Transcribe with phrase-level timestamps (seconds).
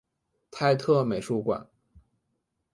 [0.49, 1.67] 泰特美术馆。